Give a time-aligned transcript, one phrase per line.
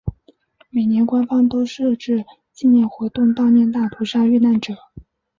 [0.71, 4.73] 每年官方都设置纪念活动悼念大屠杀遇难者。